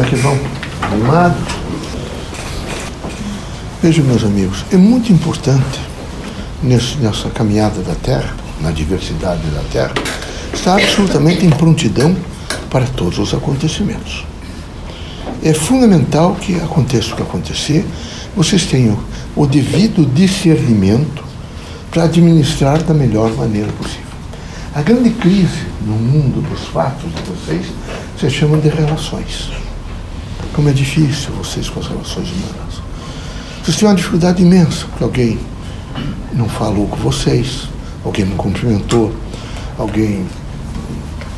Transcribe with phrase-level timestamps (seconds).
[0.00, 0.38] Como é que vão?
[0.80, 1.42] Animados?
[3.82, 5.78] Vejam, meus amigos, é muito importante
[6.62, 9.92] nessa caminhada da Terra, na diversidade da Terra,
[10.54, 12.16] estar absolutamente em prontidão
[12.70, 14.24] para todos os acontecimentos.
[15.42, 17.84] É fundamental que aconteça o que acontecer,
[18.34, 18.98] vocês tenham
[19.36, 21.22] o devido discernimento
[21.90, 24.08] para administrar da melhor maneira possível.
[24.74, 27.66] A grande crise no mundo dos fatos de vocês
[28.18, 29.50] se chama de relações.
[30.54, 32.82] Como é difícil vocês com as relações humanas.
[33.62, 35.38] Vocês têm uma dificuldade imensa, porque alguém
[36.32, 37.68] não falou com vocês,
[38.04, 39.12] alguém não cumprimentou,
[39.78, 40.26] alguém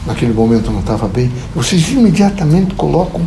[0.07, 1.31] naquele momento não estava bem.
[1.55, 3.21] Vocês imediatamente colocam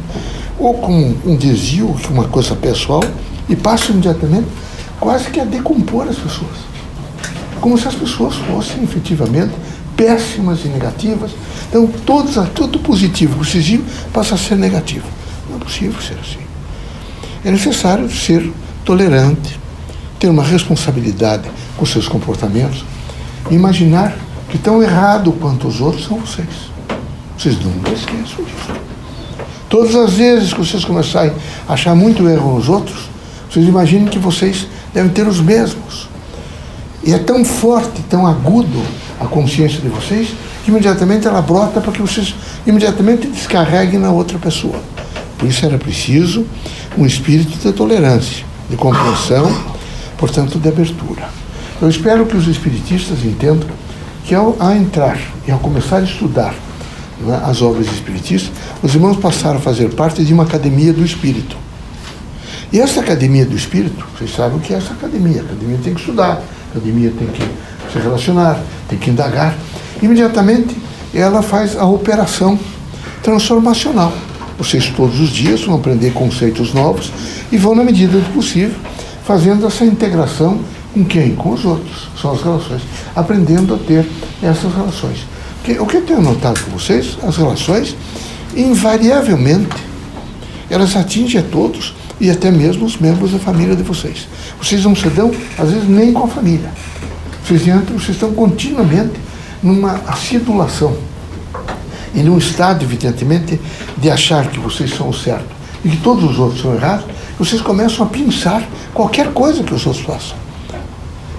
[0.57, 3.03] ou como um desvio, uma coisa pessoal,
[3.47, 4.47] e passam imediatamente
[4.99, 6.57] quase que a decompor as pessoas.
[7.59, 9.53] Como se as pessoas fossem efetivamente
[9.95, 11.31] péssimas e negativas.
[11.69, 13.83] Então, todos, tudo positivo que
[14.13, 15.05] passa a ser negativo.
[15.55, 16.43] Não é possível ser assim.
[17.43, 18.51] É necessário ser
[18.83, 19.57] tolerante,
[20.19, 22.83] ter uma responsabilidade com seus comportamentos,
[23.49, 24.13] imaginar
[24.49, 26.47] que tão errado quanto os outros são vocês.
[27.37, 28.81] Vocês nunca esqueçam disso.
[29.69, 31.31] Todas as vezes que vocês começarem
[31.67, 33.09] a achar muito erro nos outros,
[33.49, 36.09] vocês imaginem que vocês devem ter os mesmos.
[37.03, 38.81] E é tão forte, tão agudo
[39.21, 40.29] a consciência de vocês,
[40.63, 42.33] que imediatamente ela brota para que vocês
[42.65, 44.94] imediatamente descarreguem na outra pessoa.
[45.37, 46.45] Por isso era preciso
[46.97, 49.51] um espírito de tolerância, de compreensão,
[50.17, 51.29] portanto, de abertura.
[51.81, 53.67] Eu espero que os espiritistas entendam
[54.23, 56.55] que ao, ao entrar e ao começar a estudar
[57.19, 61.57] né, as obras espiritistas, os irmãos passaram a fazer parte de uma academia do espírito.
[62.71, 65.41] E essa academia do espírito, vocês sabem o que é essa academia.
[65.41, 66.41] A academia tem que estudar,
[66.73, 67.43] a academia tem que
[67.91, 69.55] se relacionar, tem que indagar.
[70.01, 70.75] Imediatamente
[71.13, 72.59] ela faz a operação
[73.23, 74.11] transformacional.
[74.57, 77.11] Vocês todos os dias vão aprender conceitos novos
[77.51, 78.75] e vão, na medida do possível,
[79.25, 80.59] fazendo essa integração
[80.93, 81.35] com quem?
[81.35, 82.07] Com os outros.
[82.19, 82.81] São as relações.
[83.15, 84.05] Aprendendo a ter
[84.41, 85.25] essas relações.
[85.79, 87.95] O que eu tenho notado com vocês, as relações,
[88.55, 89.75] invariavelmente,
[90.69, 94.27] elas atingem a todos e até mesmo os membros da família de vocês.
[94.61, 96.71] Vocês não se dão, às vezes, nem com a família.
[97.45, 99.19] Vocês, entram, vocês estão continuamente
[99.61, 100.95] numa acidulação
[102.15, 103.59] e num estado, evidentemente,
[103.97, 105.53] de achar que vocês são o certo
[105.83, 107.05] e que todos os outros são errados,
[107.37, 110.37] vocês começam a pensar qualquer coisa que os outros façam.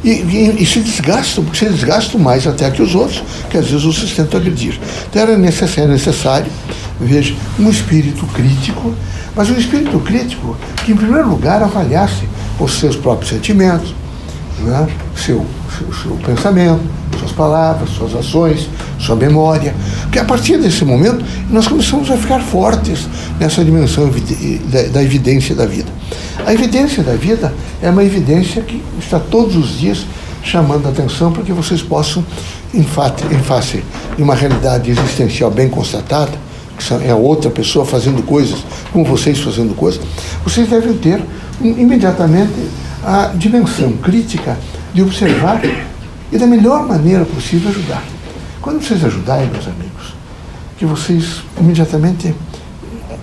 [0.05, 3.67] E, e, e, se desgastam, porque se desgastam mais até que os outros, que às
[3.67, 4.79] vezes vocês tentam agredir.
[5.09, 6.53] Então era necessário, é necessário,
[7.01, 8.95] veja, um espírito crítico,
[9.35, 12.29] mas um espírito crítico que, em primeiro lugar, avaliasse
[12.61, 13.95] os seus próprios sentimentos,
[14.61, 14.87] né?
[15.17, 15.45] seu,
[15.77, 16.83] seu, pensamento,
[17.19, 19.75] suas palavras, suas ações, sua memória.
[20.03, 23.07] Porque a partir desse momento nós começamos a ficar fortes
[23.39, 24.11] nessa dimensão
[24.93, 25.91] da evidência da vida.
[26.45, 30.07] A evidência da vida é uma evidência que está todos os dias
[30.43, 32.25] chamando a atenção para que vocês possam,
[32.73, 33.83] em face
[34.17, 36.33] de uma realidade existencial bem constatada,
[36.79, 40.01] que é outra pessoa fazendo coisas, como vocês fazendo coisas,
[40.45, 41.21] vocês devem ter
[41.61, 42.53] um, imediatamente
[43.05, 44.57] a dimensão crítica
[44.97, 45.61] de observar
[46.33, 48.03] e da melhor maneira possível ajudar.
[48.63, 50.15] Quando vocês ajudarem, meus amigos,
[50.79, 52.35] que vocês imediatamente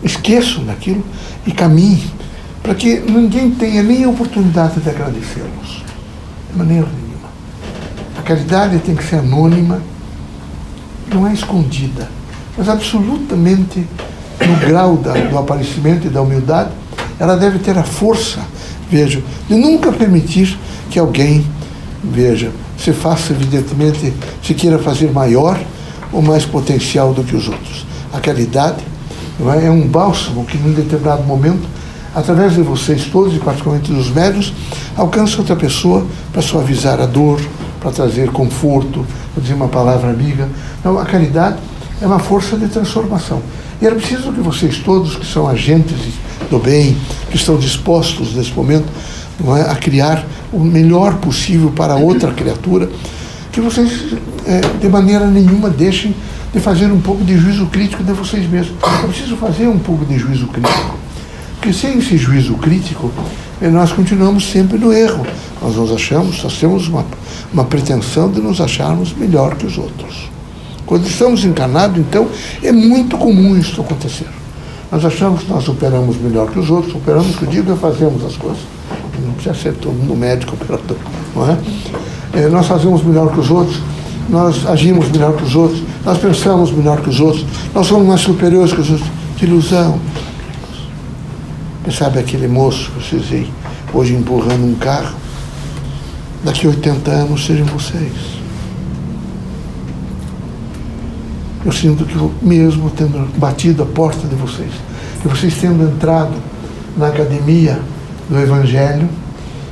[0.04, 1.04] esqueçam daquilo
[1.48, 2.12] e caminhem
[2.62, 5.84] para que ninguém tenha nem a oportunidade de agradecê-los.
[6.52, 7.30] De maneira nenhuma.
[8.20, 9.82] A caridade tem que ser anônima,
[11.12, 12.08] não é escondida,
[12.56, 13.86] mas absolutamente
[14.48, 16.70] no grau da, do aparecimento e da humildade,
[17.20, 18.42] ela deve ter a força,
[18.92, 20.56] veja, de nunca permitir
[20.90, 21.44] que alguém,
[22.04, 25.60] veja, se faça, evidentemente, se queira fazer maior
[26.12, 27.86] ou mais potencial do que os outros.
[28.12, 28.84] A caridade
[29.40, 29.68] é?
[29.68, 31.68] é um bálsamo que, num determinado momento,
[32.14, 34.54] através de vocês todos, e particularmente dos médios,
[34.96, 37.42] alcança outra pessoa para suavizar a dor,
[37.80, 40.48] para trazer conforto, para dizer uma palavra amiga.
[40.80, 41.58] Então, a caridade
[42.02, 43.42] é uma força de transformação.
[43.82, 45.98] E era preciso que vocês todos, que são agentes
[46.50, 46.96] do bem,
[47.30, 48.86] que estão dispostos nesse momento
[49.58, 52.90] é, a criar o melhor possível para outra criatura,
[53.52, 54.14] que vocês,
[54.46, 56.16] é, de maneira nenhuma, deixem
[56.54, 58.76] de fazer um pouco de juízo crítico de vocês mesmos.
[58.84, 60.98] É preciso fazer um pouco de juízo crítico.
[61.56, 63.12] Porque sem esse juízo crítico,
[63.62, 65.26] eh, nós continuamos sempre no erro.
[65.62, 67.06] Nós nos achamos, nós temos uma,
[67.54, 70.30] uma pretensão de nos acharmos melhor que os outros.
[70.86, 72.28] Quando estamos encarnados, então,
[72.62, 74.28] é muito comum isso acontecer.
[74.92, 78.24] Nós achamos que nós operamos melhor que os outros, operamos, que eu digo, é fazemos
[78.24, 78.62] as coisas.
[79.22, 80.98] Não precisa ser todo mundo médico, operador,
[81.36, 81.58] não é?
[82.34, 82.48] é?
[82.48, 83.80] Nós fazemos melhor que os outros,
[84.30, 88.22] nós agimos melhor que os outros, nós pensamos melhor que os outros, nós somos mais
[88.22, 89.10] superiores que os outros.
[89.38, 90.00] Que ilusão.
[91.84, 93.52] Quem sabe aquele moço que vocês veem
[93.94, 95.16] hoje empurrando um carro,
[96.44, 98.14] daqui a 80 anos sejam vocês.
[101.66, 104.72] Eu sinto que mesmo tendo batido a porta de vocês,
[105.24, 106.34] e vocês tendo entrado
[106.98, 107.82] na academia
[108.30, 109.10] do Evangelho,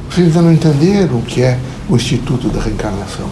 [0.10, 1.58] vocês ainda não entenderam o que é
[1.88, 3.30] o Instituto da Reencarnação.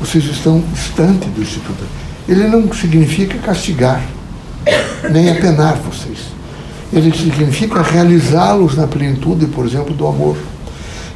[0.00, 1.84] Vocês estão distante do Instituto.
[2.28, 4.02] Ele não significa castigar,
[5.10, 6.18] nem apenar vocês.
[6.92, 10.36] Ele significa realizá-los na plenitude, por exemplo, do amor.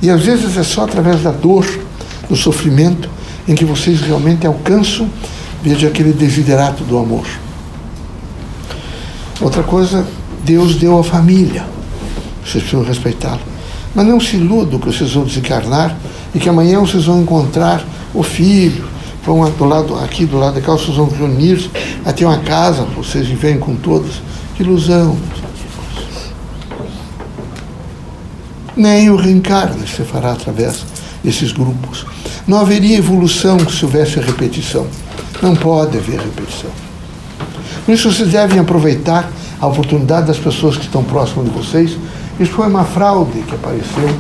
[0.01, 1.67] E às vezes é só através da dor,
[2.29, 3.09] do sofrimento,
[3.47, 5.09] em que vocês realmente alcançam,
[5.63, 7.27] veja, aquele desiderato do amor.
[9.41, 10.07] Outra coisa,
[10.45, 11.78] Deus deu a família.
[12.49, 13.41] Vocês precisam respeitá-lo.
[13.95, 15.95] Mas não se iludam que vocês vão desencarnar
[16.35, 17.85] e que amanhã vocês vão encontrar
[18.15, 18.85] o filho,
[19.25, 21.71] vão do lado, aqui do lado da casa, vocês vão reunir
[22.05, 24.23] até uma casa, vocês vivem com todos.
[24.57, 25.17] Que ilusão.
[28.77, 30.85] Nem o reencarne se fará através
[31.23, 32.07] desses grupos.
[32.47, 34.87] Não haveria evolução se houvesse repetição.
[35.43, 36.71] Não pode haver repetição.
[37.85, 39.31] Por isso vocês devem aproveitar
[39.61, 41.97] a oportunidade das pessoas que estão próximas de vocês.
[42.39, 44.15] Isso foi uma fraude que apareceu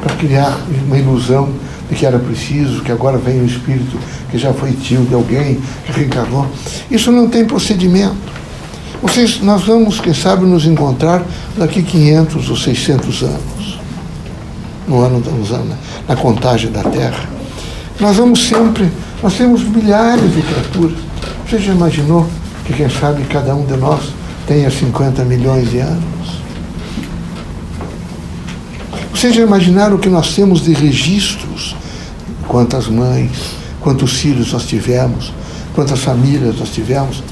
[0.00, 1.48] para criar uma ilusão
[1.88, 3.98] de que era preciso, que agora vem o espírito
[4.30, 6.46] que já foi tio de alguém, que reencarnou.
[6.90, 8.16] Isso não tem procedimento.
[9.02, 11.22] Vocês, nós vamos, quem sabe, nos encontrar
[11.56, 13.80] daqui 500 ou 600 anos,
[14.86, 15.50] no ano, anos,
[16.06, 17.28] na contagem da Terra.
[18.00, 18.90] Nós vamos sempre,
[19.22, 20.98] nós temos milhares de criaturas.
[21.48, 22.26] Você já imaginou
[22.64, 24.12] que, quem sabe, cada um de nós
[24.46, 26.17] tenha 50 milhões de anos?
[29.18, 31.74] Vocês já imaginaram o que nós temos de registros?
[32.46, 33.50] Quantas mães,
[33.80, 35.32] quantos filhos nós tivemos,
[35.74, 37.24] quantas famílias nós tivemos.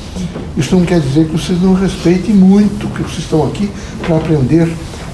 [0.57, 3.71] Isso não quer dizer que vocês não respeitem muito, que vocês estão aqui
[4.05, 4.69] para aprender,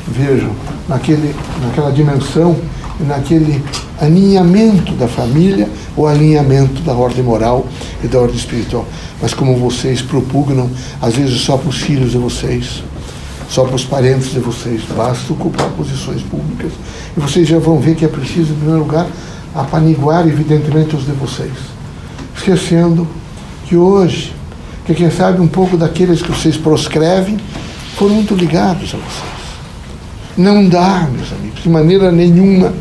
[0.08, 0.50] vejam,
[0.88, 2.56] naquele, naquela dimensão,
[3.00, 3.62] naquele
[4.00, 7.66] alinhamento da família, o alinhamento da ordem moral
[8.02, 8.88] e da ordem espiritual.
[9.20, 10.70] Mas como vocês propugnam,
[11.02, 12.82] às vezes só para os filhos de vocês,
[13.52, 14.81] só para os parentes de vocês.
[14.96, 16.72] Basta ocupar posições públicas
[17.14, 19.06] e vocês já vão ver que é preciso, em primeiro lugar,
[19.54, 21.52] apaniguar, evidentemente, os de vocês.
[22.34, 23.06] Esquecendo
[23.66, 24.34] que hoje,
[24.87, 27.37] que quem sabe um pouco daqueles que vocês proscrevem
[27.96, 29.32] foram muito ligados a vocês.
[30.34, 32.72] Não dá, meus amigos, de maneira nenhuma,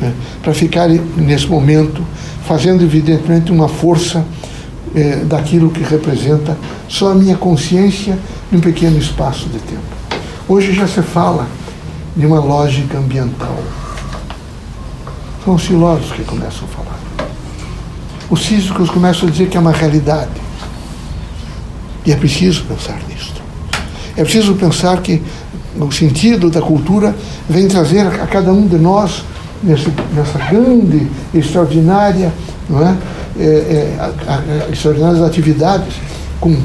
[0.00, 2.06] né, para ficar nesse momento
[2.46, 4.24] fazendo, evidentemente, uma força
[4.96, 6.56] eh, daquilo que representa
[6.88, 8.18] só a minha consciência
[8.50, 9.82] em um pequeno espaço de tempo.
[10.48, 11.46] Hoje já se fala
[12.16, 13.58] de uma lógica ambiental.
[15.44, 16.98] São os filósofos que começam a falar.
[18.30, 20.30] Os físicos começam a dizer que é uma realidade.
[22.06, 23.34] E é preciso pensar nisso.
[24.16, 25.22] É preciso pensar que
[25.78, 27.14] o sentido da cultura
[27.50, 29.22] vem trazer a cada um de nós,
[29.62, 32.32] nessa, nessa grande, extraordinária,
[32.70, 32.96] não é?
[33.38, 35.94] É, é, extraordinárias atividades,
[36.40, 36.56] com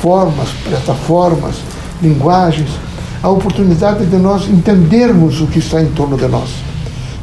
[0.00, 1.56] formas, plataformas,
[2.02, 2.68] linguagens,
[3.22, 6.50] a oportunidade de nós entendermos o que está em torno de nós.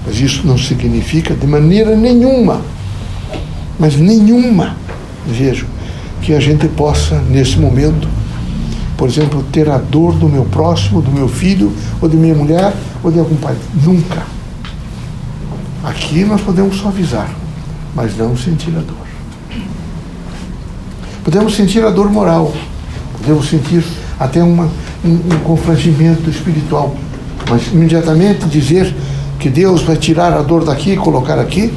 [0.06, 2.62] Mas isso não significa de maneira nenhuma,
[3.80, 4.76] mas nenhuma,
[5.26, 5.66] vejo,
[6.22, 8.08] que a gente possa, nesse momento,
[8.96, 12.74] por exemplo, ter a dor do meu próximo, do meu filho, ou de minha mulher,
[13.04, 13.56] ou de algum pai.
[13.84, 14.24] Nunca.
[15.84, 17.30] Aqui nós podemos suavizar,
[17.98, 19.08] mas não sentir a dor.
[21.24, 22.54] Podemos sentir a dor moral,
[23.18, 23.84] podemos sentir
[24.20, 24.70] até uma,
[25.04, 26.96] um, um confrangimento espiritual,
[27.50, 28.96] mas imediatamente dizer
[29.40, 31.74] que Deus vai tirar a dor daqui e colocar aqui,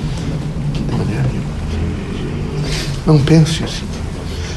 [0.75, 1.49] de maneira nenhuma.
[3.07, 3.87] Não pense assim.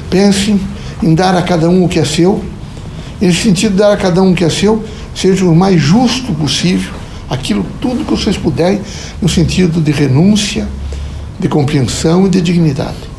[0.09, 0.59] Pense
[1.01, 2.43] em dar a cada um o que é seu,
[3.21, 4.83] nesse sentido de dar a cada um o que é seu,
[5.15, 6.91] seja o mais justo possível,
[7.29, 8.81] aquilo tudo que vocês puderem,
[9.21, 10.67] no sentido de renúncia,
[11.43, 13.11] de compreensão e de dignidade.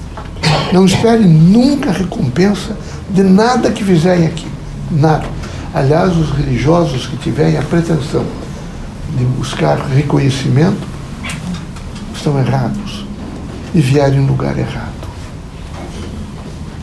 [0.72, 2.74] Não esperem nunca recompensa
[3.10, 4.46] de nada que fizerem aqui.
[4.90, 5.26] Nada.
[5.74, 8.24] Aliás, os religiosos que tiverem a pretensão
[9.18, 10.80] de buscar reconhecimento
[12.16, 13.04] estão errados
[13.74, 15.04] e vierem no lugar errado.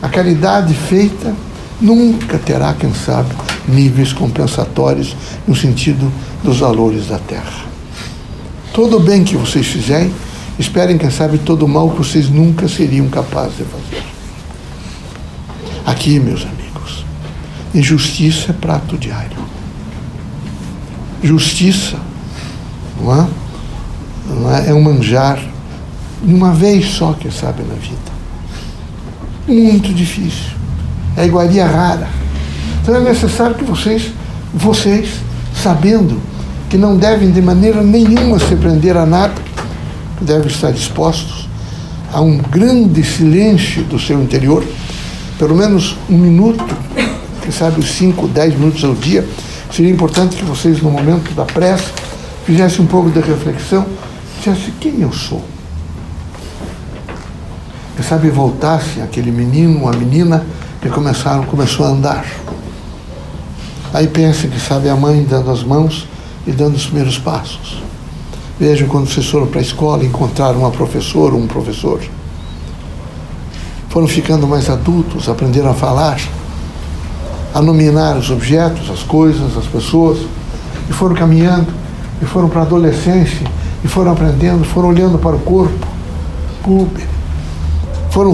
[0.00, 1.34] A caridade feita
[1.80, 3.34] nunca terá, quem sabe,
[3.66, 5.16] níveis compensatórios
[5.48, 6.12] no sentido
[6.44, 7.64] dos valores da terra.
[8.72, 10.12] Todo o bem que vocês fizerem
[10.58, 14.04] Esperem, quem sabe, todo o mal que vocês nunca seriam capazes de fazer.
[15.84, 17.04] Aqui, meus amigos,
[17.74, 19.38] injustiça é prato diário.
[21.22, 21.96] Justiça
[23.00, 23.26] não é?
[24.28, 24.68] Não é?
[24.68, 25.38] é um manjar
[26.22, 28.12] uma vez só, quem sabe, na vida.
[29.48, 30.52] Muito difícil.
[31.16, 32.08] É iguaria rara.
[32.80, 34.12] Então é necessário que vocês
[34.54, 35.08] vocês,
[35.62, 36.20] sabendo
[36.68, 39.32] que não devem de maneira nenhuma se prender a nada,
[40.22, 41.48] devem estar dispostos
[42.12, 44.64] a um grande silêncio do seu interior,
[45.38, 46.64] pelo menos um minuto,
[47.40, 49.26] quem sabe os cinco, dez minutos ao dia.
[49.72, 51.90] Seria importante que vocês, no momento da prece,
[52.44, 53.86] fizessem um pouco de reflexão,
[54.36, 55.42] dissessem quem eu sou.
[57.96, 60.44] Quem sabe voltasse aquele menino, a menina
[60.80, 62.26] que começaram, começou a andar.
[63.94, 66.06] Aí pensa que sabe a mãe dando as mãos
[66.46, 67.82] e dando os primeiros passos.
[68.62, 72.00] Vejam quando vocês foram para a escola e encontraram uma professora ou um professor.
[73.88, 76.20] Foram ficando mais adultos, aprenderam a falar,
[77.52, 80.18] a nominar os objetos, as coisas, as pessoas,
[80.88, 81.66] e foram caminhando,
[82.22, 83.44] e foram para a adolescência,
[83.82, 85.84] e foram aprendendo, foram olhando para o corpo,
[88.10, 88.32] foram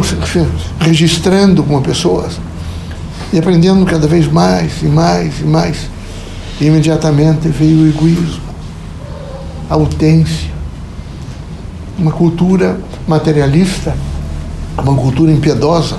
[0.79, 2.39] registrando como pessoas,
[3.33, 5.89] e aprendendo cada vez mais e mais e mais.
[6.61, 8.48] E imediatamente veio o egoísmo,
[9.69, 10.51] a utência,
[11.99, 13.97] uma cultura materialista,
[14.77, 15.99] uma cultura impiedosa.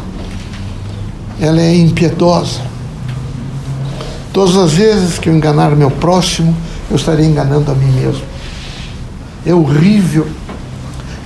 [1.39, 2.61] Ela é impiedosa.
[4.33, 6.55] Todas as vezes que eu enganar meu próximo,
[6.89, 8.23] eu estarei enganando a mim mesmo.
[9.45, 10.27] É horrível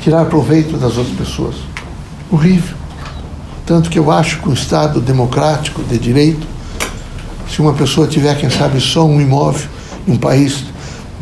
[0.02, 1.56] tirar proveito das outras pessoas.
[2.32, 2.76] Horrível.
[3.66, 6.54] Tanto que eu acho que o Estado democrático de direito
[7.54, 9.70] se uma pessoa tiver, quem sabe, só um imóvel
[10.08, 10.64] em um país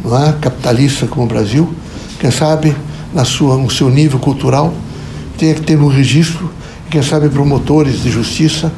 [0.05, 1.73] é, capitalista como o Brasil,
[2.19, 2.75] quem sabe,
[3.13, 4.73] na sua, no seu nível cultural,
[5.37, 6.51] tem que ter um registro,
[6.89, 8.71] quem sabe, promotores de justiça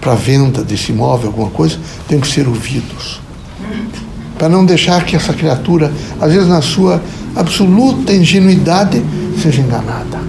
[0.00, 1.78] para venda desse imóvel, alguma coisa,
[2.08, 3.20] tem que ser ouvidos.
[4.38, 7.02] Para não deixar que essa criatura, às vezes na sua
[7.34, 9.02] absoluta ingenuidade,
[9.42, 10.20] seja enganada.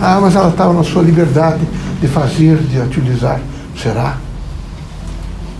[0.00, 1.62] Ah, mas ela estava na sua liberdade
[2.00, 3.40] de fazer, de utilizar.
[3.80, 4.18] Será?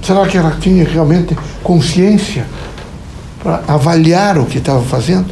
[0.03, 2.47] Será que ela tinha realmente consciência
[3.45, 5.27] para avaliar o que estava fazendo?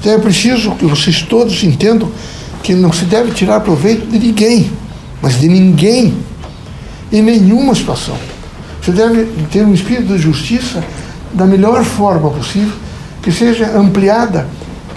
[0.00, 2.10] Então é preciso que vocês todos entendam
[2.62, 4.70] que não se deve tirar proveito de ninguém,
[5.22, 6.14] mas de ninguém,
[7.12, 8.16] em nenhuma situação.
[8.82, 10.82] Você deve ter um espírito de justiça
[11.32, 12.76] da melhor forma possível,
[13.22, 14.46] que seja ampliada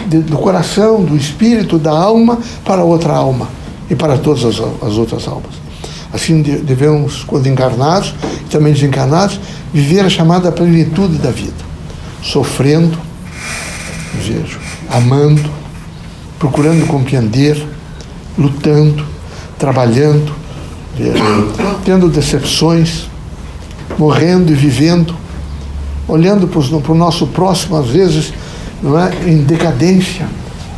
[0.07, 3.47] de, do coração, do espírito, da alma para outra alma
[3.89, 5.60] e para todas as, as outras almas.
[6.13, 8.13] Assim devemos, quando encarnados
[8.45, 9.39] e também desencarnados,
[9.73, 11.53] viver a chamada plenitude da vida,
[12.21, 12.97] sofrendo,
[14.15, 15.49] vejo, amando,
[16.37, 17.65] procurando compreender,
[18.37, 19.05] lutando,
[19.57, 20.33] trabalhando,
[20.97, 21.53] vejo,
[21.85, 23.09] tendo decepções,
[23.97, 25.15] morrendo e vivendo,
[26.07, 28.33] olhando para o nosso próximo, às vezes,
[28.83, 30.27] não é, em decadência,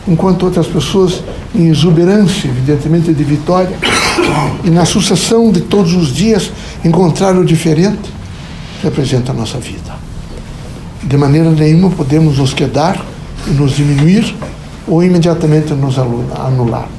[0.07, 1.23] enquanto outras pessoas
[1.55, 3.75] em exuberância, evidentemente, de vitória,
[4.63, 6.51] e na sucessão de todos os dias
[6.83, 8.11] encontrar o diferente,
[8.81, 9.93] representa a nossa vida.
[11.03, 13.03] De maneira nenhuma podemos nos quedar
[13.47, 14.35] e nos diminuir
[14.87, 16.91] ou imediatamente nos anularmos.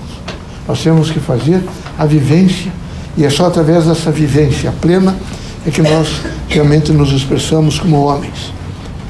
[0.67, 1.63] Nós temos que fazer
[1.99, 2.73] a vivência,
[3.17, 5.17] e é só através dessa vivência plena
[5.67, 6.09] é que nós
[6.49, 8.53] realmente nos expressamos como homens,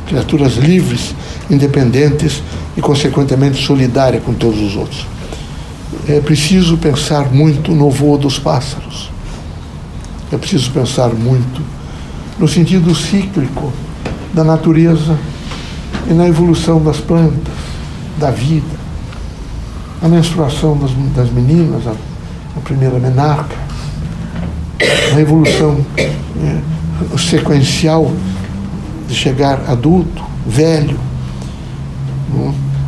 [0.07, 1.15] criaturas livres,
[1.51, 2.43] independentes
[2.77, 5.15] e, consequentemente, solidárias com todos os outros
[6.09, 9.11] é preciso pensar muito no voo dos pássaros.
[10.33, 11.63] É preciso pensar muito
[12.39, 13.73] no sentido cíclico
[14.33, 15.17] da natureza
[16.09, 17.55] e na evolução das plantas,
[18.19, 18.85] da vida.
[20.03, 21.93] A menstruação das, das meninas, a,
[22.57, 23.57] a, primeira menarca,
[25.15, 26.13] a evolução é,
[27.17, 28.11] sequencial
[29.09, 30.99] de chegar adulto, velho,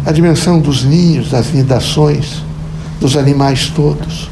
[0.04, 2.42] a dimensão dos ninhos, das nidações,
[3.00, 4.28] dos animais todos.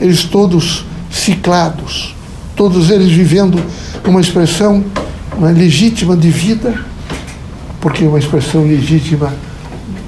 [0.00, 2.14] Eles todos ciclados,
[2.56, 3.62] todos eles vivendo
[4.06, 4.84] uma expressão
[5.36, 6.74] uma legítima de vida,
[7.80, 9.32] porque é uma expressão legítima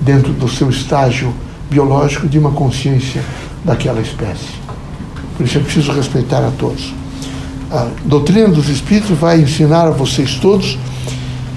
[0.00, 1.34] dentro do seu estágio
[1.70, 3.22] biológico de uma consciência
[3.64, 4.62] daquela espécie.
[5.36, 6.92] Por isso é preciso respeitar a todos.
[7.70, 10.78] A doutrina dos Espíritos vai ensinar a vocês todos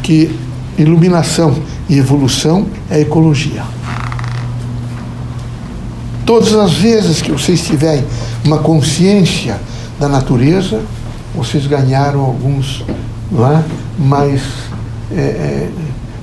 [0.02, 0.32] que
[0.78, 1.56] iluminação
[1.90, 3.64] e evolução é ecologia.
[6.28, 8.04] Todas as vezes que vocês tiverem
[8.44, 9.58] uma consciência
[9.98, 10.82] da natureza,
[11.34, 12.84] vocês ganharam alguns
[13.32, 13.64] é?
[13.98, 14.42] mais
[15.10, 15.70] é, é,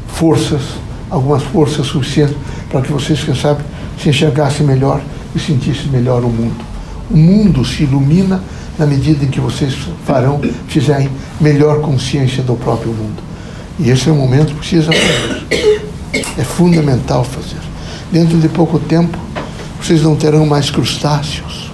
[0.09, 0.61] forças,
[1.09, 2.37] algumas forças suficientes
[2.69, 3.65] para que vocês, quem sabe,
[3.99, 5.01] se enxergassem melhor
[5.35, 6.63] e sentissem melhor o mundo.
[7.11, 8.43] O mundo se ilumina
[8.79, 11.09] na medida em que vocês farão, fizerem
[11.41, 13.23] melhor consciência do próprio mundo.
[13.79, 15.83] E esse é o momento que precisa fazer.
[16.37, 17.63] É fundamental fazer.
[18.13, 19.24] Dentro de pouco tempo,
[19.85, 21.71] vocês não terão mais crustáceos.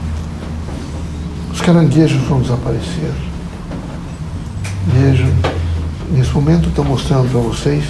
[1.52, 3.12] Os caranguejos vão desaparecer.
[4.88, 5.29] Vejam,
[6.11, 7.85] nesse momento, estou mostrando para vocês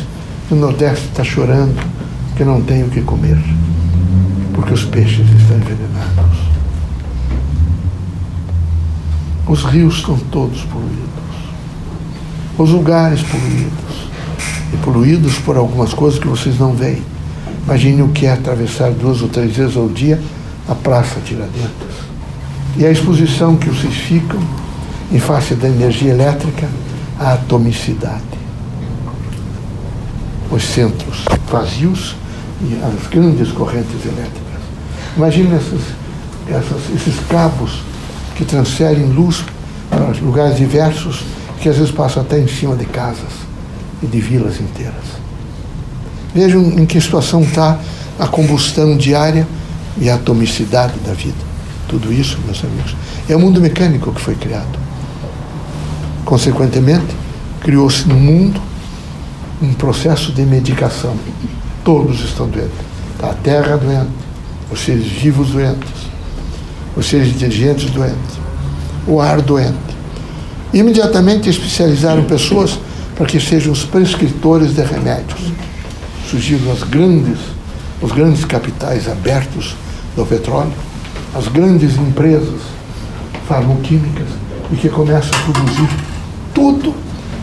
[0.47, 1.75] que o Nordeste está chorando
[2.37, 3.39] que não tem o que comer,
[4.53, 6.39] porque os peixes estão envenenados.
[9.49, 11.09] Os rios estão todos poluídos,
[12.59, 14.11] os lugares poluídos,
[14.75, 17.03] e poluídos por algumas coisas que vocês não veem.
[17.71, 20.21] Imagine o que é atravessar duas ou três vezes ao dia
[20.69, 21.71] a Praça Tiradentes.
[22.77, 24.41] E a exposição que vocês ficam
[25.13, 26.69] em face da energia elétrica,
[27.17, 28.25] a atomicidade.
[30.51, 32.17] Os centros vazios
[32.61, 34.61] e as grandes correntes elétricas.
[35.17, 35.81] Imagine essas,
[36.49, 37.85] essas, esses cabos
[38.35, 39.45] que transferem luz
[39.89, 41.23] para lugares diversos,
[41.61, 43.31] que às vezes passam até em cima de casas
[44.03, 45.10] e de vilas inteiras.
[46.35, 47.79] Vejam em que situação está
[48.19, 49.47] a combustão diária
[49.99, 51.51] e a atomicidade da vida.
[51.89, 52.95] Tudo isso, meus amigos,
[53.29, 54.79] é o mundo mecânico que foi criado.
[56.25, 57.17] Consequentemente,
[57.61, 58.61] criou-se no mundo
[59.61, 61.15] um processo de medicação.
[61.85, 62.71] Todos estão doentes.
[63.19, 64.11] Tá a terra doente,
[64.71, 65.91] os seres vivos doentes,
[66.97, 68.39] os seres inteligentes doentes,
[69.07, 69.77] o ar doente.
[70.73, 72.79] Imediatamente especializaram pessoas
[73.17, 75.41] para que sejam os prescritores de remédios.
[76.31, 77.39] Surgiram as grandes,
[78.01, 79.75] os grandes capitais abertos
[80.15, 80.73] do petróleo,
[81.35, 82.61] as grandes empresas
[83.49, 84.29] farmoquímicas
[84.73, 85.89] e que começam a produzir
[86.55, 86.95] tudo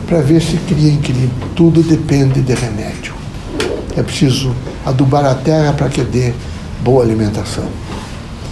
[0.07, 1.49] para ver se cria equilíbrio.
[1.53, 3.13] Tudo depende de remédio.
[3.97, 6.31] É preciso adubar a terra para que dê
[6.81, 7.65] boa alimentação.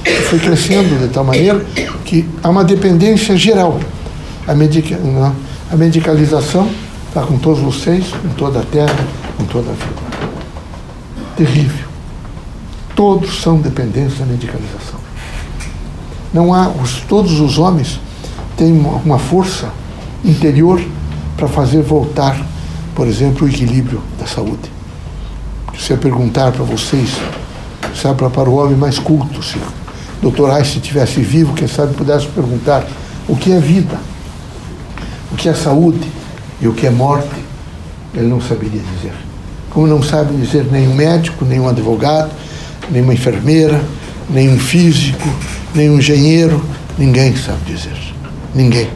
[0.05, 1.65] E foi crescendo de tal maneira
[2.03, 3.79] que há uma dependência geral.
[4.45, 4.99] A, medica,
[5.71, 6.69] a medicalização
[7.07, 8.95] está com todos vocês, com toda a terra,
[9.37, 10.14] com toda a vida.
[11.35, 11.87] Terrível.
[12.95, 14.99] Todos são dependentes da medicalização.
[16.33, 17.99] Não há, os, todos os homens
[18.57, 19.69] têm uma, força
[20.23, 20.81] interior
[21.35, 22.39] para fazer voltar,
[22.93, 24.71] por exemplo, o equilíbrio da saúde.
[25.77, 27.09] Se eu perguntar para vocês,
[27.93, 29.57] sabe, para o homem mais culto, se
[30.24, 30.50] o Dr.
[30.50, 32.85] Einstein estivesse vivo, quem sabe pudesse perguntar
[33.27, 33.98] o que é vida,
[35.31, 36.09] o que é saúde
[36.61, 37.43] e o que é morte,
[38.13, 39.13] ele não saberia dizer.
[39.75, 42.31] Como não sabe dizer nenhum médico, nenhum advogado,
[42.90, 43.83] nenhuma enfermeira,
[44.29, 45.27] nenhum físico,
[45.74, 46.64] nenhum engenheiro,
[46.98, 47.98] ninguém sabe dizer.
[48.55, 48.90] Ninguém.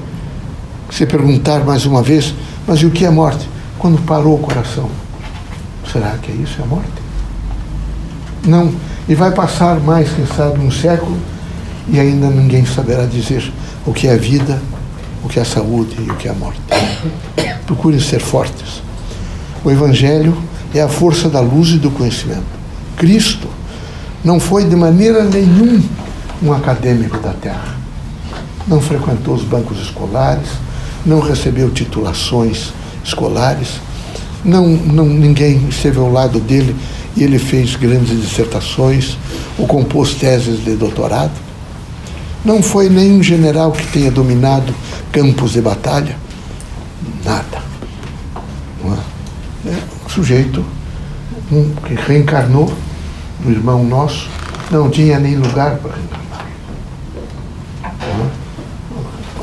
[0.89, 2.33] Se perguntar mais uma vez,
[2.65, 3.45] mas e o que é morte?
[3.77, 4.89] Quando parou o coração.
[5.91, 6.87] Será que é isso, é morte?
[8.47, 8.73] Não.
[9.09, 11.17] E vai passar mais, quem sabe, um século
[11.89, 13.51] e ainda ninguém saberá dizer
[13.85, 14.61] o que é vida,
[15.25, 16.61] o que é saúde e o que é morte.
[17.67, 18.81] Procurem ser fortes.
[19.61, 20.37] O Evangelho
[20.73, 22.59] é a força da luz e do conhecimento.
[22.95, 23.47] Cristo
[24.23, 25.81] não foi de maneira nenhuma
[26.41, 27.77] um acadêmico da terra.
[28.67, 30.47] Não frequentou os bancos escolares,
[31.05, 32.71] não recebeu titulações
[33.03, 33.79] escolares,
[34.43, 36.75] não, não, ninguém esteve ao lado dele
[37.15, 39.17] e ele fez grandes dissertações
[39.57, 41.33] ou compôs teses de doutorado.
[42.45, 44.73] Não foi nenhum general que tenha dominado
[45.11, 46.15] campos de batalha.
[47.25, 47.68] Nada.
[50.19, 50.65] Um sujeito
[51.49, 52.69] um, que reencarnou
[53.39, 54.29] no irmão nosso,
[54.69, 56.45] não tinha nem lugar para reencarnar.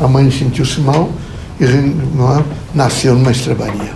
[0.00, 0.04] É?
[0.04, 1.10] A mãe sentiu-se mal
[1.58, 2.44] e é?
[2.74, 3.94] nasceu numa estrebaria.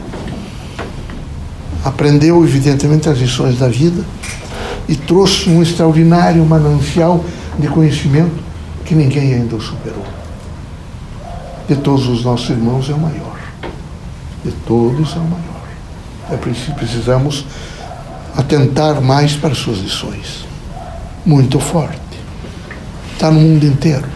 [1.84, 4.02] Aprendeu, evidentemente, as lições da vida
[4.88, 7.22] e trouxe um extraordinário manancial
[7.58, 8.42] de conhecimento
[8.86, 10.06] que ninguém ainda o superou.
[11.68, 13.38] De todos os nossos irmãos é o maior.
[14.42, 15.49] De todos é o maior.
[16.32, 17.44] É precisamos
[18.36, 20.44] atentar mais para suas lições.
[21.26, 21.98] Muito forte.
[23.12, 24.06] Está no mundo inteiro.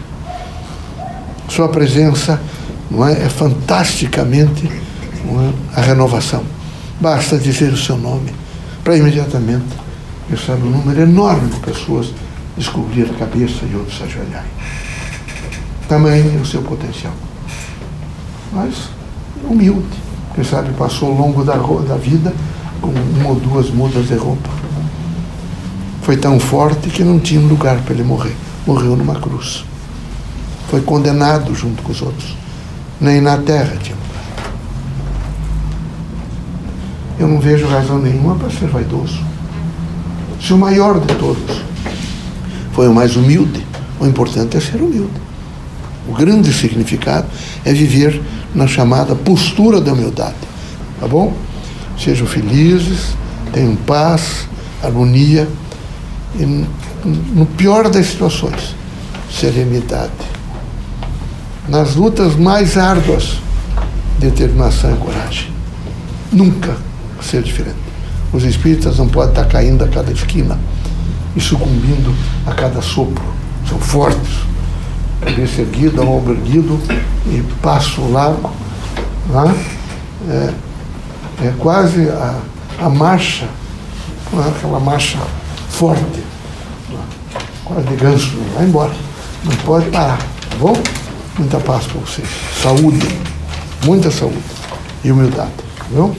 [1.49, 2.41] Sua presença
[2.89, 6.43] não é, é fantasticamente é, a renovação.
[6.99, 8.33] Basta dizer o seu nome
[8.83, 9.65] para imediatamente
[10.29, 12.13] pensar um número enorme de pessoas
[12.57, 14.49] descobrir a cabeça e outros ajoelharem.
[15.89, 17.13] É o seu potencial.
[18.51, 18.89] Mas
[19.43, 20.04] humilde.
[20.35, 22.33] Quem sabe passou ao longo da, da vida
[22.81, 24.49] com uma ou duas mudas de roupa.
[26.03, 28.35] Foi tão forte que não tinha lugar para ele morrer.
[28.67, 29.65] Morreu numa cruz.
[30.69, 32.45] Foi condenado junto com os outros
[32.99, 34.23] nem na terra tinha lugar.
[37.19, 39.19] Eu não vejo razão nenhuma para ser vaidoso.
[40.41, 41.61] Se o maior de todos
[42.73, 43.65] foi o mais humilde,
[43.99, 45.25] o importante é ser humilde.
[46.07, 47.27] O grande significado
[47.63, 48.21] é viver
[48.55, 50.35] na chamada postura da humildade.
[50.99, 51.33] Tá bom?
[51.99, 53.15] Sejam felizes,
[53.53, 54.47] tenham paz,
[54.81, 55.47] harmonia
[56.39, 56.65] e,
[57.05, 58.75] no pior das situações,
[59.29, 60.35] serenidade
[61.67, 63.39] nas lutas mais árduas,
[64.19, 65.51] determinação e coragem.
[66.31, 66.75] nunca
[67.21, 67.77] ser diferente.
[68.31, 70.59] Os espíritas não podem estar caindo a cada esquina
[71.35, 72.13] e sucumbindo
[72.45, 73.23] a cada sopro.
[73.67, 74.45] São fortes.
[75.25, 76.79] Cabeça erguida, ombro erguido
[77.25, 78.51] e passo largo.
[79.27, 79.65] Né?
[80.29, 80.53] É,
[81.47, 82.39] é quase a,
[82.79, 83.45] a marcha,
[84.31, 84.53] né?
[84.55, 85.17] aquela marcha
[85.69, 86.23] forte,
[87.63, 88.93] quase de ganso, vai embora.
[89.43, 90.73] Não pode parar, tá bom?
[91.39, 92.27] Muita paz para vocês.
[92.61, 93.07] Saúde,
[93.83, 94.37] muita saúde
[95.03, 96.15] e humildade, tá bom?